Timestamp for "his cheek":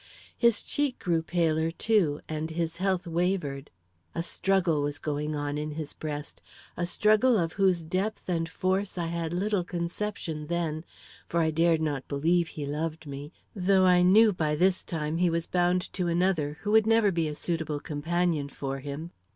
0.35-0.97